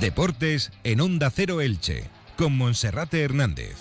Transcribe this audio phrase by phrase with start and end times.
[0.00, 2.04] Deportes en Onda Cero Elche,
[2.38, 3.76] con Monserrate Hernández.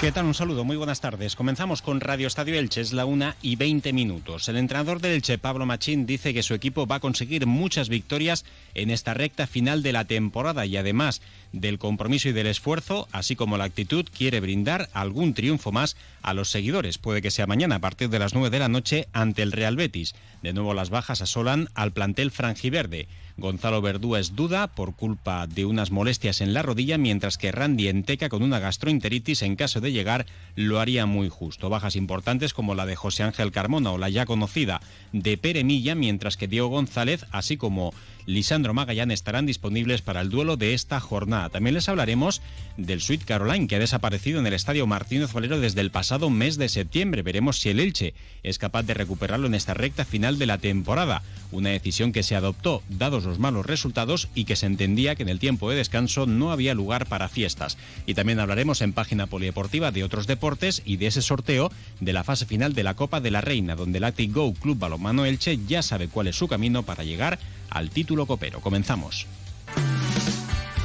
[0.00, 0.26] ¿Qué tal?
[0.26, 1.34] Un saludo, muy buenas tardes.
[1.34, 4.48] Comenzamos con Radio Estadio Elche, es la una y 20 minutos.
[4.48, 8.44] El entrenador del Elche, Pablo Machín, dice que su equipo va a conseguir muchas victorias
[8.74, 11.20] en esta recta final de la temporada y además
[11.52, 16.34] del compromiso y del esfuerzo, así como la actitud, quiere brindar algún triunfo más a
[16.34, 16.98] los seguidores.
[16.98, 19.76] Puede que sea mañana a partir de las 9 de la noche ante el Real
[19.76, 20.14] Betis.
[20.42, 23.08] De nuevo las bajas asolan al plantel franjiverde.
[23.36, 27.88] Gonzalo Verdú es duda por culpa de unas molestias en la rodilla, mientras que Randy
[27.88, 31.70] Enteca con una gastroenteritis en caso de llegar lo haría muy justo.
[31.70, 34.80] Bajas importantes como la de José Ángel Carmona o la ya conocida
[35.12, 37.94] de Pere Milla, mientras que Diego González, así como
[38.26, 41.48] Lisandro Magallán estarán disponibles para el duelo de esta jornada.
[41.48, 42.42] También les hablaremos
[42.76, 46.56] del Sweet Caroline que ha desaparecido en el estadio Martínez Valero desde el pasado mes
[46.56, 47.22] de septiembre.
[47.22, 51.22] Veremos si el Elche es capaz de recuperarlo en esta recta final de la temporada.
[51.52, 55.28] Una decisión que se adoptó dados los malos resultados y que se entendía que en
[55.28, 57.76] el tiempo de descanso no había lugar para fiestas.
[58.06, 62.24] Y también hablaremos en página polideportiva de otros deportes y de ese sorteo de la
[62.24, 65.58] fase final de la Copa de la Reina, donde el Actic Go Club Balonmano Elche
[65.66, 67.38] ya sabe cuál es su camino para llegar
[67.70, 68.60] al título copero.
[68.60, 69.26] Comenzamos.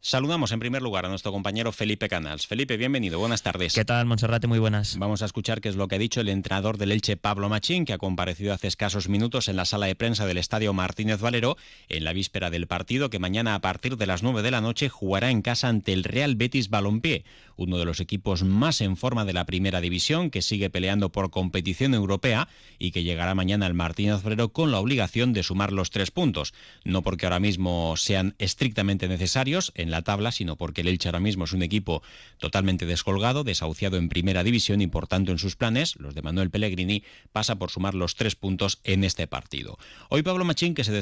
[0.00, 2.46] Saludamos en primer lugar a nuestro compañero Felipe Canals.
[2.46, 3.74] Felipe, bienvenido, buenas tardes.
[3.74, 4.46] ¿Qué tal, Monserrate?
[4.46, 4.96] Muy buenas.
[4.96, 7.84] Vamos a escuchar qué es lo que ha dicho el entrenador del Elche, Pablo Machín,
[7.84, 11.56] que ha comparecido hace escasos minutos en la sala de prensa del Estadio Martínez Valero
[11.88, 14.88] en la víspera del partido que mañana a partir de las 9 de la noche
[14.88, 17.24] jugará en casa ante el Real Betis Balompié,
[17.56, 21.30] uno de los equipos más en forma de la primera división que sigue peleando por
[21.30, 22.48] competición europea
[22.78, 26.54] y que llegará mañana al Martínez Valero con la obligación de sumar los tres puntos.
[26.84, 31.20] No porque ahora mismo sean estrictamente necesarios en la tabla, sino porque el Elche ahora
[31.20, 32.02] mismo es un equipo
[32.38, 36.50] totalmente descolgado, desahuciado en primera división y por tanto en sus planes, los de Manuel
[36.50, 39.78] Pellegrini, pasa por sumar los tres puntos en este partido.
[40.08, 41.00] Hoy Pablo Machín, que se,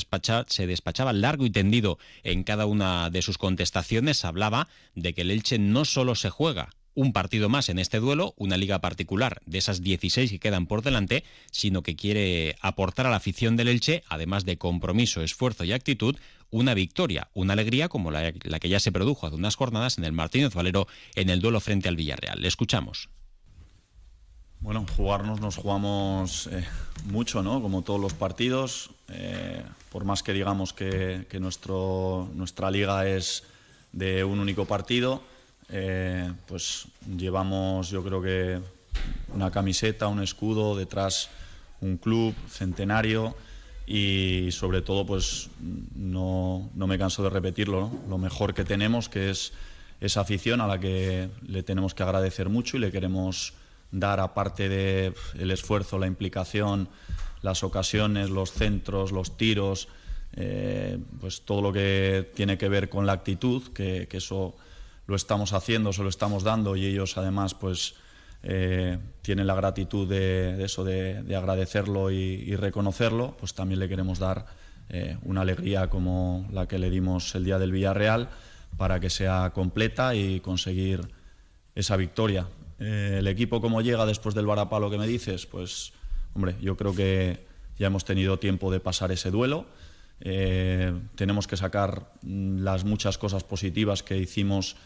[0.48, 5.30] se despachaba largo y tendido en cada una de sus contestaciones, hablaba de que el
[5.30, 9.58] Elche no solo se juega un partido más en este duelo, una liga particular de
[9.58, 14.02] esas 16 que quedan por delante, sino que quiere aportar a la afición del Elche,
[14.08, 16.16] además de compromiso, esfuerzo y actitud,
[16.50, 20.12] una victoria, una alegría como la, que ya se produjo hace unas jornadas en el
[20.12, 22.40] Martínez Valero en el duelo frente al Villarreal.
[22.40, 23.10] Le escuchamos.
[24.60, 26.64] Bueno, jugarnos nos jugamos eh,
[27.04, 27.60] mucho, ¿no?
[27.60, 28.90] Como todos los partidos.
[29.08, 29.62] Eh,
[29.92, 31.26] por más que digamos que,
[32.34, 33.44] nuestra liga es
[33.92, 35.22] de un único partido,
[35.68, 38.60] eh, pues llevamos, yo creo que
[39.34, 41.28] una camiseta, un escudo, detrás
[41.80, 43.36] un club centenario
[43.86, 45.48] y sobre todo pues
[45.94, 49.52] no, no me canso de repetirlo, lo mejor que tenemos que es
[50.00, 53.54] esa afición a la que le tenemos que agradecer mucho y le queremos
[53.90, 56.88] dar aparte de el esfuerzo, la implicación,
[57.42, 59.88] las ocasiones, los centros, los tiros,
[60.34, 64.54] eh, pues todo lo que tiene que ver con la actitud, que eso
[65.06, 67.94] lo estamos haciendo, se lo estamos dando y ellos además pues
[68.42, 74.46] eh, tiene la gratitud de, eso, de, agradecerlo y, reconocerlo, pues también le queremos dar
[74.88, 78.28] eh, una alegría como la que le dimos el día del Villarreal
[78.76, 81.08] para que sea completa y conseguir
[81.74, 82.46] esa victoria.
[82.78, 85.92] Eh, el equipo como llega después del varapalo que me dices, pues
[86.34, 87.46] hombre, yo creo que
[87.78, 89.66] ya hemos tenido tiempo de pasar ese duelo.
[90.18, 94.76] tenemos que sacar mm, las muchas cosas positivas que hicimos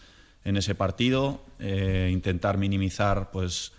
[0.44, 3.72] en ese partido, eh, intentar minimizar pues,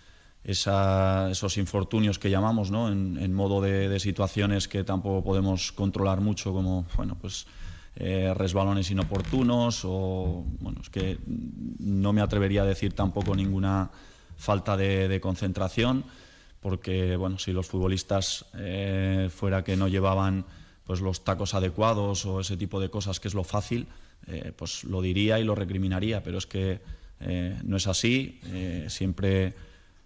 [0.43, 2.87] esos infortunios que llamamos, ¿no?
[2.89, 7.45] en, modo de, situaciones que tampoco podemos controlar mucho, como bueno, pues,
[7.95, 13.91] eh, resbalones inoportunos o bueno, es que no me atrevería a decir tampoco ninguna
[14.37, 16.05] falta de, concentración,
[16.61, 20.45] porque bueno, si los futbolistas eh, fuera que no llevaban
[20.85, 23.87] pues, los tacos adecuados o ese tipo de cosas, que es lo fácil,
[24.27, 26.79] eh, pues lo diría y lo recriminaría, pero es que
[27.21, 28.39] eh, no es así.
[28.47, 29.53] Eh, siempre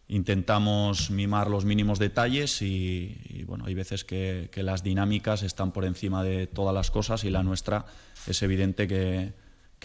[0.08, 6.24] intentamos mimar los mínimos detalles y, bueno, hay veces que, las dinámicas están por encima
[6.24, 7.86] de todas las cosas y la nuestra
[8.28, 9.34] es evidente que,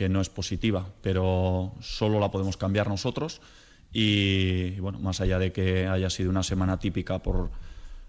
[0.08, 3.42] no es positiva, pero solo la podemos cambiar nosotros
[3.92, 7.50] y, bueno, más allá de que haya sido una semana típica por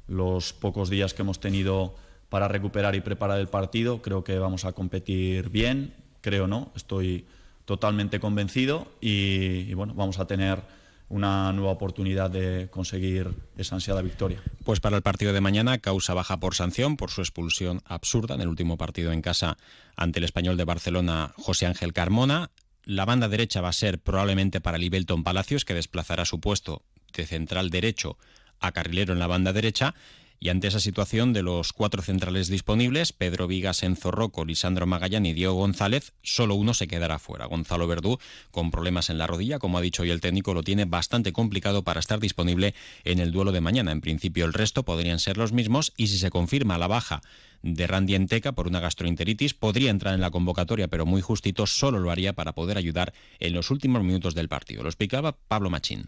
[0.08, 1.94] los pocos días que hemos tenido
[2.30, 4.02] para recuperar y preparar el partido.
[4.02, 7.26] Creo que vamos a competir bien, creo no, estoy
[7.66, 10.62] totalmente convencido y, bueno, vamos a tener
[11.10, 14.42] una nueva oportunidad de conseguir esa ansiada victoria.
[14.64, 18.42] Pues para el partido de mañana, causa baja por sanción por su expulsión absurda en
[18.42, 19.58] el último partido en casa
[19.98, 22.52] ante el español de Barcelona, José Ángel Carmona.
[22.86, 26.84] La banda derecha va a ser probablemente para Libelton Palacios, que desplazará su puesto
[27.14, 28.18] de central derecho
[28.62, 29.94] a carrilero en la banda derecha.
[30.44, 35.28] Y ante esa situación de los cuatro centrales disponibles, Pedro Vigas, Enzo Rocco, Lisandro Magallán
[35.28, 37.46] y Diego González, solo uno se quedará fuera.
[37.46, 38.18] Gonzalo Verdú,
[38.50, 41.84] con problemas en la rodilla, como ha dicho hoy el técnico, lo tiene bastante complicado
[41.84, 42.74] para estar disponible
[43.04, 43.92] en el duelo de mañana.
[43.92, 47.22] En principio el resto podrían ser los mismos y si se confirma la baja
[47.62, 52.00] de Randy Enteca por una gastroenteritis, podría entrar en la convocatoria, pero muy justito solo
[52.00, 54.82] lo haría para poder ayudar en los últimos minutos del partido.
[54.82, 56.08] Lo explicaba Pablo Machín.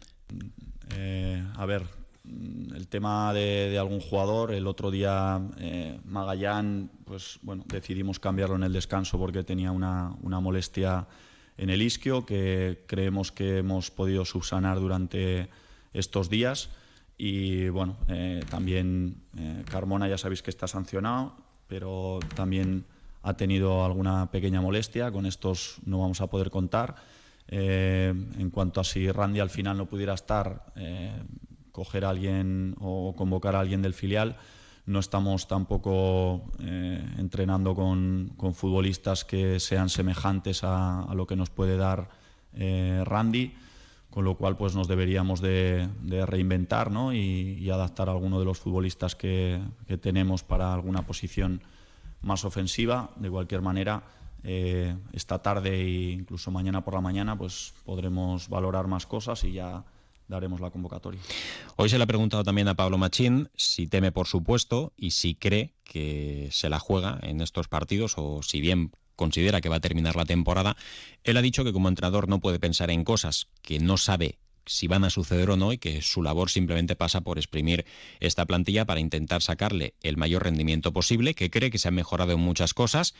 [0.96, 1.84] Eh, a ver,
[2.26, 4.52] el tema de, algún jugador.
[4.52, 10.16] El otro día eh, Magallán, pues bueno, decidimos cambiarlo en el descanso porque tenía una,
[10.22, 11.08] molestia
[11.58, 15.50] en el isquio que creemos que hemos podido subsanar durante
[15.94, 16.70] estos días.
[17.18, 21.36] Y bueno, eh, también eh, Carmona ya sabéis que está sancionado,
[21.68, 22.86] pero también
[23.22, 25.12] ha tenido alguna pequeña molestia.
[25.12, 26.96] Con estos no vamos a poder contar.
[27.48, 30.74] en cuanto a si Randy al final no pudiera estar,
[31.74, 34.38] coger a alguien o convocar a alguien del filial.
[34.86, 41.76] No estamos tampoco eh, entrenando con, futbolistas que sean semejantes a, lo que nos puede
[41.76, 42.10] dar
[42.54, 43.56] eh, Randy,
[44.10, 45.90] con lo cual pues nos deberíamos de,
[46.28, 49.60] reinventar y, adaptar a alguno de los futbolistas que,
[50.02, 51.62] tenemos para alguna posición
[52.22, 53.10] más ofensiva.
[53.16, 54.04] De cualquier manera,
[54.44, 59.54] eh, esta tarde e incluso mañana por la mañana pues podremos valorar más cosas y
[59.54, 59.86] ya
[60.28, 61.20] daremos la convocatoria.
[61.76, 65.36] Hoy se le ha preguntado también a Pablo Machín si teme, por supuesto, y si
[65.36, 69.82] cree que se la juega en estos partidos o si bien considera que va a
[69.82, 70.76] terminar la temporada.
[71.24, 74.88] Él ha dicho que como entrenador no puede pensar en cosas que no sabe si
[74.88, 77.86] van a suceder o no y que su labor simplemente pasa por exprimir
[78.20, 82.32] esta plantilla para intentar sacarle el mayor rendimiento posible, que cree que se ha mejorado
[82.32, 83.14] en muchas cosas,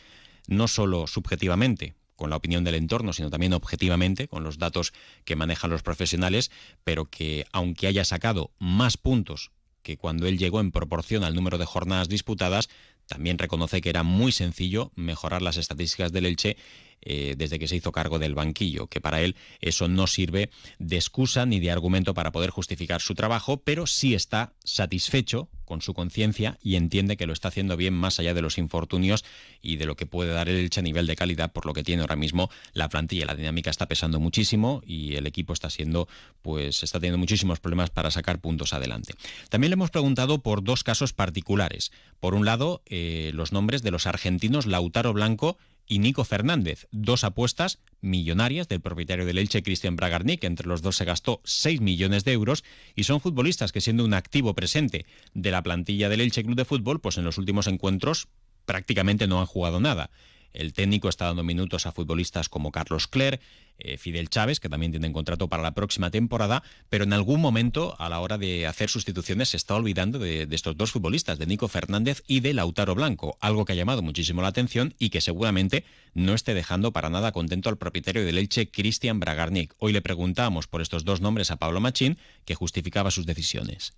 [0.46, 4.92] no solo subjetivamente, con la opinión del entorno, sino también objetivamente, con los datos
[5.24, 6.50] que manejan los profesionales,
[6.84, 9.50] pero que aunque haya sacado más puntos
[9.82, 12.68] que cuando él llegó en proporción al número de jornadas disputadas,
[13.06, 16.56] también reconoce que era muy sencillo mejorar las estadísticas del Elche
[17.02, 20.96] eh, desde que se hizo cargo del banquillo, que para él eso no sirve de
[20.96, 25.92] excusa ni de argumento para poder justificar su trabajo, pero sí está satisfecho con su
[25.92, 29.24] conciencia y entiende que lo está haciendo bien más allá de los infortunios
[29.60, 31.82] y de lo que puede dar el Elche a nivel de calidad, por lo que
[31.82, 33.26] tiene ahora mismo la plantilla.
[33.26, 36.06] La dinámica está pesando muchísimo y el equipo está siendo,
[36.42, 39.14] pues está teniendo muchísimos problemas para sacar puntos adelante.
[39.48, 41.90] También le hemos preguntado por dos casos particulares.
[42.20, 47.24] Por un lado, eh, los nombres de los argentinos Lautaro Blanco y Nico Fernández, dos
[47.24, 50.44] apuestas millonarias del propietario del Elche, Cristian Bragarnik.
[50.44, 52.64] Entre los dos se gastó 6 millones de euros
[52.94, 56.64] y son futbolistas que siendo un activo presente de la plantilla del Elche Club de
[56.64, 58.28] Fútbol, pues en los últimos encuentros
[58.64, 60.10] prácticamente no han jugado nada.
[60.54, 63.40] El técnico está dando minutos a futbolistas como Carlos Cler,
[63.76, 67.96] eh, Fidel Chávez, que también tienen contrato para la próxima temporada, pero en algún momento
[67.98, 71.66] a la hora de hacer sustituciones se está olvidando de, estos dos futbolistas, de Nico
[71.66, 75.84] Fernández y de Lautaro Blanco, algo que ha llamado muchísimo la atención y que seguramente
[76.14, 79.74] no esté dejando para nada contento al propietario del Elche, Cristian Bragarnik.
[79.78, 83.92] Hoy le preguntamos por estos dos nombres a Pablo Machín, que justificaba sus decisiones.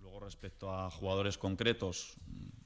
[0.00, 2.14] Luego respecto a jugadores concretos,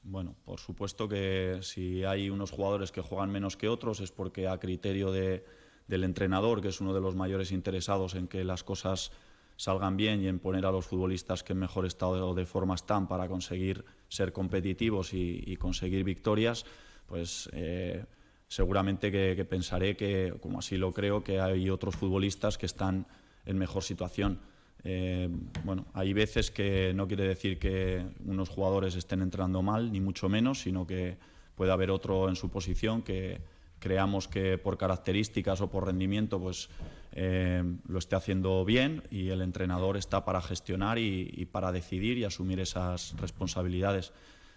[0.04, 4.46] bueno, por supuesto que si hay unos jugadores que juegan menos que otros es porque
[4.46, 9.12] a criterio del entrenador, que es uno de los mayores interesados en que las cosas
[9.56, 13.08] salgan bien y en poner a los futbolistas que en mejor estado de forma están
[13.08, 16.66] para conseguir ser competitivos y, conseguir victorias,
[17.06, 18.04] pues eh,
[18.48, 23.06] seguramente que, pensaré que, como así lo creo, que hay otros futbolistas que están
[23.46, 24.40] en mejor situación.
[24.84, 25.30] Eh,
[25.64, 30.28] bueno, hay veces que no quiere decir que unos jugadores estén entrando mal, ni mucho
[30.28, 31.16] menos, sino que
[31.54, 33.40] puede haber otro en su posición que
[33.78, 36.68] creamos que por características o por rendimiento pues
[37.12, 42.24] eh, lo esté haciendo bien y el entrenador está para gestionar y, para decidir y
[42.24, 44.12] asumir esas responsabilidades.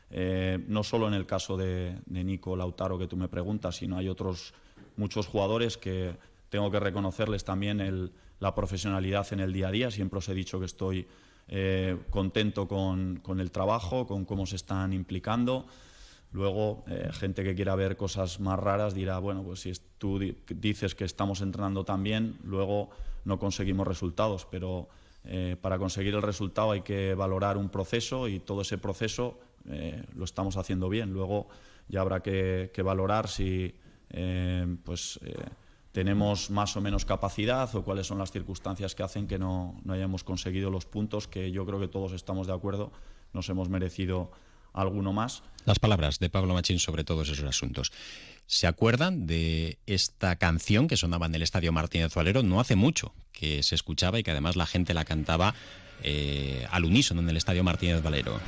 [0.09, 3.97] Eh, no solo en el caso de, de Nico Lautaro que tú me preguntas, sino
[3.97, 4.53] hay otros
[4.95, 6.15] muchos jugadores que
[6.49, 9.91] tengo que reconocerles también el, la profesionalidad en el día a día.
[9.91, 11.07] Siempre os he dicho que estoy
[11.49, 15.65] eh, contento con, el trabajo, con cómo se están implicando.
[16.33, 20.93] Luego, eh, gente que quiera ver cosas más raras dirá, bueno, pues si tú dices
[20.93, 22.89] que estamos entrenando tan bien, luego
[23.23, 24.89] no conseguimos resultados, pero
[25.23, 29.39] eh, para conseguir el resultado hay que valorar un proceso y todo ese proceso
[30.15, 31.11] lo estamos haciendo bien.
[31.11, 31.49] Luego
[31.89, 33.75] ya habrá que, valorar si
[34.85, 35.19] pues,
[35.97, 39.93] tenemos más o menos capacidad o cuáles son las circunstancias que hacen que no, no
[39.93, 42.91] hayamos conseguido los puntos que yo creo que todos estamos de acuerdo,
[43.33, 44.29] nos hemos merecido
[44.73, 45.41] alguno más.
[45.65, 47.91] Las palabras de Pablo Machín sobre todos esos asuntos.
[48.45, 52.43] ¿Se acuerdan de esta canción que sonaba en el Estadio Martínez Valero?
[52.43, 55.55] No hace mucho que se escuchaba y que además la gente la cantaba
[56.03, 58.39] eh, al unísono en el Estadio Martínez Valero.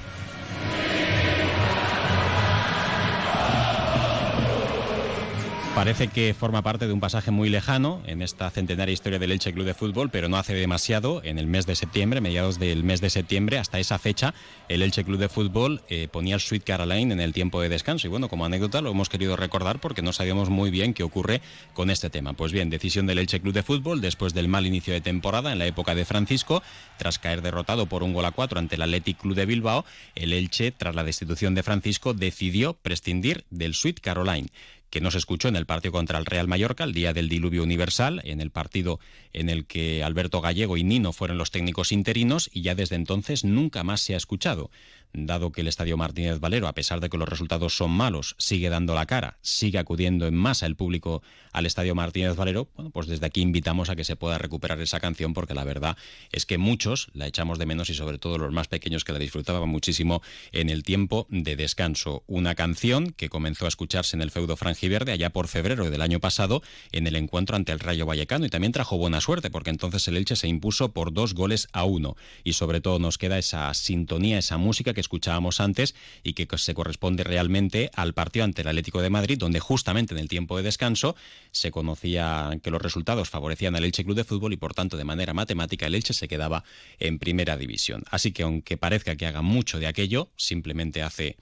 [5.79, 9.53] Parece que forma parte de un pasaje muy lejano en esta centenaria historia del Elche
[9.53, 11.21] Club de Fútbol, pero no hace demasiado.
[11.23, 14.33] En el mes de septiembre, mediados del mes de septiembre, hasta esa fecha,
[14.67, 18.07] el Elche Club de Fútbol eh, ponía el Sweet Caroline en el tiempo de descanso.
[18.07, 21.41] Y bueno, como anécdota lo hemos querido recordar porque no sabíamos muy bien qué ocurre
[21.73, 22.33] con este tema.
[22.33, 25.59] Pues bien, decisión del Elche Club de Fútbol después del mal inicio de temporada en
[25.59, 26.61] la época de Francisco,
[26.97, 30.33] tras caer derrotado por un gol a cuatro ante el Athletic Club de Bilbao, el
[30.33, 34.49] Elche, tras la destitución de Francisco, decidió prescindir del Sweet Caroline
[34.89, 37.63] que no se escuchó en el partido contra el Real Mallorca, el día del diluvio
[37.63, 38.99] universal, en el partido
[39.33, 43.43] en el que Alberto Gallego y Nino fueron los técnicos interinos y ya desde entonces
[43.43, 44.71] nunca más se ha escuchado
[45.13, 48.69] dado que el Estadio Martínez Valero, a pesar de que los resultados son malos, sigue
[48.69, 53.07] dando la cara, sigue acudiendo en masa el público al Estadio Martínez Valero, bueno, pues
[53.07, 55.97] desde aquí invitamos a que se pueda recuperar esa canción porque la verdad
[56.31, 59.19] es que muchos la echamos de menos y sobre todo los más pequeños que la
[59.19, 62.23] disfrutaban muchísimo en el tiempo de descanso.
[62.27, 66.19] Una canción que comenzó a escucharse en el feudo franjiverde allá por febrero del año
[66.19, 66.61] pasado
[66.91, 70.17] en el encuentro ante el Rayo Vallecano y también trajo buena suerte porque entonces el
[70.17, 74.37] Elche se impuso por dos goles a uno y sobre todo nos queda esa sintonía,
[74.37, 79.01] esa música que escuchábamos antes y que se corresponde realmente al partido ante el Atlético
[79.01, 81.15] de Madrid, donde justamente en el tiempo de descanso
[81.51, 85.05] se conocía que los resultados favorecían al Elche Club de Fútbol y por tanto de
[85.05, 86.63] manera matemática el Elche se quedaba
[86.99, 88.03] en primera división.
[88.09, 91.37] Así que aunque parezca que haga mucho de aquello, simplemente hace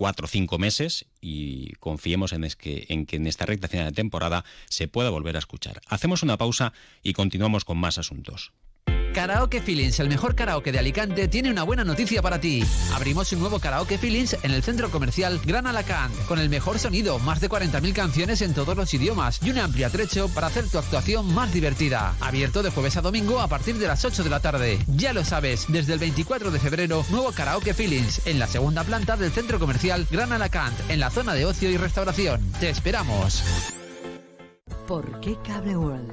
[0.00, 3.92] cuatro o cinco meses y confiemos en, que, en que en esta recta final de
[3.92, 5.82] temporada se pueda volver a escuchar.
[5.88, 8.52] Hacemos una pausa y continuamos con más asuntos.
[9.14, 12.64] Karaoke Feelings, el mejor karaoke de Alicante, tiene una buena noticia para ti.
[12.94, 17.18] Abrimos un nuevo Karaoke Feelings en el centro comercial Gran Alacant, con el mejor sonido,
[17.18, 20.78] más de 40.000 canciones en todos los idiomas y un amplio atrecho para hacer tu
[20.78, 22.14] actuación más divertida.
[22.20, 24.78] Abierto de jueves a domingo a partir de las 8 de la tarde.
[24.86, 29.16] Ya lo sabes, desde el 24 de febrero, nuevo Karaoke Feelings en la segunda planta
[29.16, 32.40] del centro comercial Gran Alacant, en la zona de ocio y restauración.
[32.60, 33.42] Te esperamos.
[34.86, 36.12] ¿Por qué Cable World?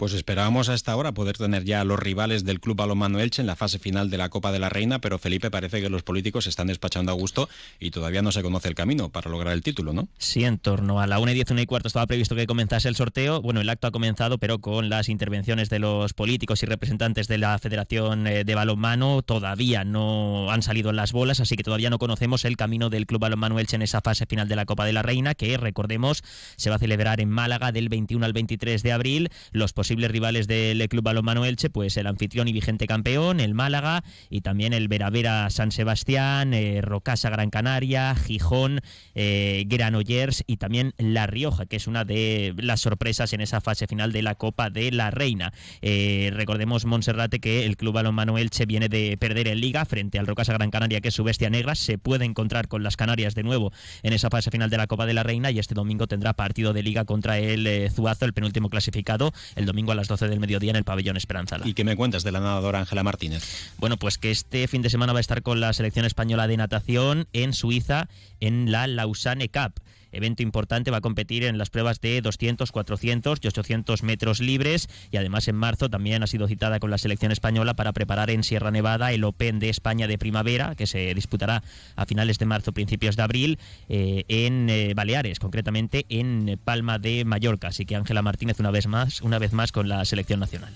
[0.00, 3.42] Pues esperábamos a esta hora poder tener ya a los rivales del Club Balonmano Elche
[3.42, 6.02] en la fase final de la Copa de la Reina, pero Felipe parece que los
[6.04, 9.52] políticos se están despachando a gusto y todavía no se conoce el camino para lograr
[9.52, 10.08] el título, ¿no?
[10.16, 12.88] Sí, en torno a la 1 y 10, 1 y cuarto estaba previsto que comenzase
[12.88, 13.42] el sorteo.
[13.42, 17.36] Bueno, el acto ha comenzado, pero con las intervenciones de los políticos y representantes de
[17.36, 21.98] la Federación eh, de Balonmano todavía no han salido las bolas, así que todavía no
[21.98, 24.94] conocemos el camino del Club Balonmano Elche en esa fase final de la Copa de
[24.94, 26.24] la Reina, que recordemos
[26.56, 29.28] se va a celebrar en Málaga del 21 al 23 de abril.
[29.52, 34.04] Los posibles rivales del Club Balonmano Elche, pues el anfitrión y vigente campeón, el Málaga,
[34.28, 38.82] y también el Veravera San Sebastián, eh, Rocasa Gran Canaria, Gijón,
[39.16, 43.88] eh, Granollers y también La Rioja, que es una de las sorpresas en esa fase
[43.88, 45.52] final de la Copa de la Reina.
[45.82, 50.28] Eh, recordemos, Monserrate, que el Club Balonmano Elche viene de perder en Liga frente al
[50.28, 51.74] Rocasa Gran Canaria, que es su bestia negra.
[51.74, 53.72] Se puede encontrar con las Canarias de nuevo
[54.04, 56.72] en esa fase final de la Copa de la Reina y este domingo tendrá partido
[56.72, 60.76] de Liga contra el Zuazo, el penúltimo clasificado, el a las 12 del mediodía en
[60.76, 61.58] el pabellón Esperanza.
[61.64, 63.72] ¿Y qué me cuentas de la nadadora Ángela Martínez?
[63.78, 66.56] Bueno, pues que este fin de semana va a estar con la selección española de
[66.56, 68.08] natación en Suiza
[68.40, 69.80] en la Lausanne Cup
[70.12, 74.88] evento importante, va a competir en las pruebas de 200, 400 y 800 metros libres
[75.10, 78.44] y además en marzo también ha sido citada con la selección española para preparar en
[78.44, 81.62] Sierra Nevada el Open de España de primavera que se disputará
[81.96, 87.24] a finales de marzo, principios de abril eh, en eh, Baleares, concretamente en Palma de
[87.24, 87.68] Mallorca.
[87.68, 90.70] Así que Ángela Martínez una vez más, una vez más con la selección nacional.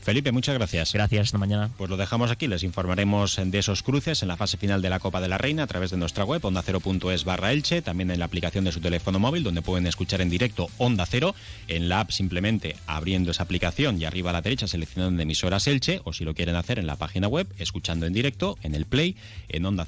[0.00, 0.92] Felipe, muchas gracias.
[0.92, 1.70] Gracias, hasta mañana.
[1.76, 5.00] Pues lo dejamos aquí, les informaremos de esos cruces en la fase final de la
[5.00, 8.24] Copa de la Reina a través de nuestra web ondacero.es barra Elche, también en la
[8.26, 11.34] aplicación de su teléfono móvil, donde pueden escuchar en directo Onda Cero.
[11.66, 16.02] En la app, simplemente abriendo esa aplicación y arriba a la derecha seleccionando emisoras Elche,
[16.04, 19.16] o si lo quieren hacer en la página web, escuchando en directo en el Play
[19.48, 19.86] en onda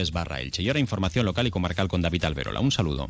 [0.00, 0.62] es barra Elche.
[0.62, 2.60] Y ahora información local y comarcal con David Alberola.
[2.60, 3.08] Un saludo.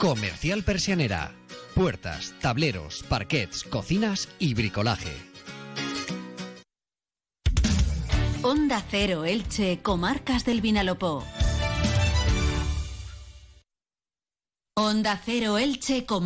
[0.00, 1.34] Comercial Persianera.
[1.74, 5.14] Puertas, tableros, parquets, cocinas y bricolaje.
[8.40, 11.22] Onda Cero Elche, Comarcas del Vinalopó.
[14.74, 16.20] Onda Cero Elche, Comarcas